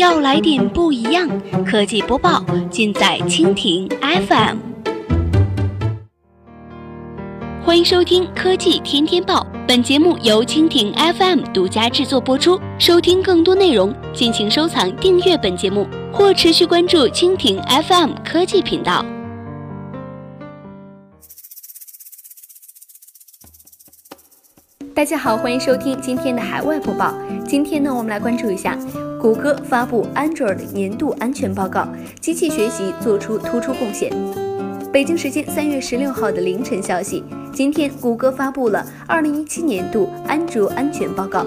[0.00, 1.28] 要来点不一样，
[1.62, 4.56] 科技播报尽在蜻蜓 FM。
[7.62, 12.58] 欢迎收听科技天天报，本节目由蜻蜓 FM 独家制作播出。
[12.78, 19.04] 收听更多内容，敬请收藏订阅本节目或持续关注蜻蜓 FM 科技频道。
[24.94, 27.12] 大家好，欢迎收听今天的海外播报。
[27.46, 28.74] 今天呢，我们来关注一下
[29.20, 31.86] 谷歌发布 Android 年度安全报告，
[32.20, 34.10] 机器学习做出突出贡献。
[34.90, 41.44] 北京时间三月十六号的凌晨消息，今天谷歌发布了二零一七年度安卓安全报告。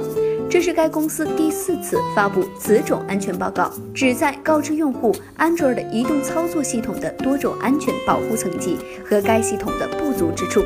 [0.54, 10.64] 这是该公司第四次发布此种安全报告，旨在告知用户 Android 移动操作系统的多种安全保护层级和该系统的不足之处。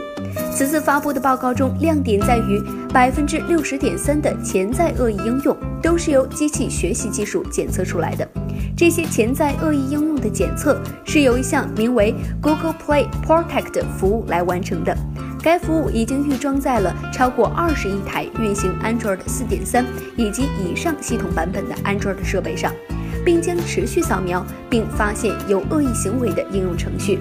[0.51, 8.27] 此次发布的报告中，亮点在于百分之六十点三的潜在恶意应用都是由机器学习技术检测出来的。
[8.75, 14.93] 这些潜在恶意应用的检测是由一项名为 Google Play Protect 服务来完成的。
[15.41, 19.85] 该服务已经预装在了超过二十亿台运行 Android 4.3
[20.15, 22.73] 以及以上系统版本的 Android 设备上，
[23.23, 27.19] 并将持续扫描并发现有恶意行为的应用程序。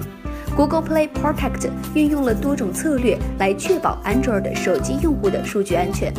[0.55, 6.11] Google Play Protect 运用了多种策略来确保 Android 手机用户的数据安全，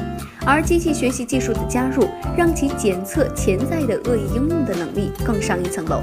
[0.46, 6.00] 而机器学习技术的加入，让其检测潜在的恶意应用的能力更上一层楼。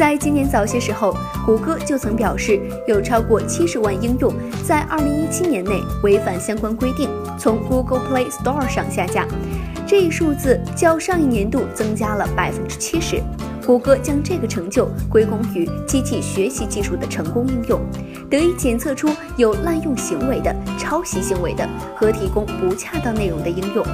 [0.00, 4.32] 在今年早些时候，谷歌就曾表示，有超过七十万应用
[4.64, 9.28] 在二零一七年内违反相关规定，从 Google Play Store 上下架。
[9.86, 13.22] 这一数字较上一年度增加了百分之七十。
[13.66, 17.78] 谷歌将这个成就归功于机器学习技术的成功应用，
[18.30, 23.84] 得以检测出有滥用行为的、抄袭行为的和提供不恰当内容的应用。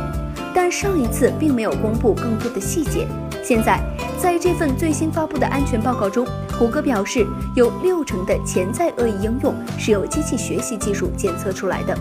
[0.55, 3.09] 但上一次并没有公布更多的细节。
[3.47, 3.81] 现在，
[4.19, 6.27] 在这份最新发布的安全报告中，
[6.59, 11.97] 谷歌表示有六成的潜在恶意应用是由机器学习技术检测出来的。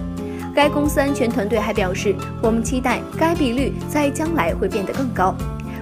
[0.55, 5.35] 该公司安全团队还表示，我们期待该比率在将来会变得更高。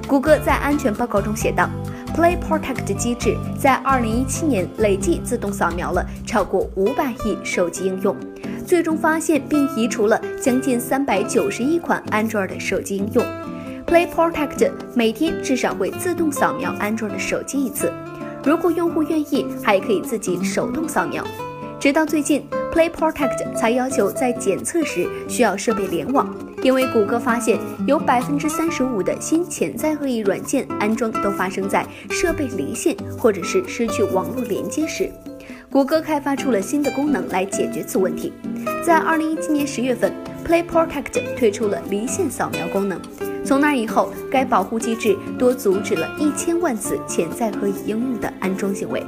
[0.05, 1.69] 谷歌在安全报告中写道
[2.13, 8.13] ：“Play Protect 机制在2017年累计自动扫描了超过500亿手机应用，
[8.67, 13.25] 最终发现并移除了将近390亿款 Android 手机应用。”
[13.93, 17.93] Play Protect 每天至少会自动扫描安卓的手机一次，
[18.43, 21.23] 如果用户愿意，还可以自己手动扫描。
[21.79, 22.43] 直到最近
[22.73, 35.07] ，Play Protect 才要求在检测时需要设备联网，因为谷歌发现有百分之三十五的新潜在恶意软件安装都发生在设备离线或者是失去网络连接时。
[35.69, 38.33] 谷歌开发出了新的功能来解决此问题。
[38.83, 40.11] 在二零一七年十月份
[40.43, 42.99] ，Play Protect 推出了离线扫描功能。
[43.45, 49.03] 从那以后，该保护机制多阻止了一千万次潜在可以应用的安装行为。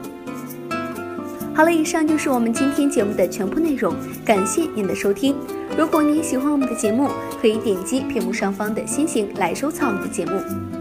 [1.55, 3.95] 好了，以上就是我们今天节目的全部内容，
[4.25, 5.35] 感谢您的收听。
[5.77, 7.09] 如果您喜欢我们的节目，
[7.41, 10.33] 可以点击屏幕上方的星星来收藏我们的节目。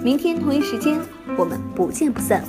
[0.02, 0.98] 明天同一时间，
[1.36, 2.42] 我们不见不散。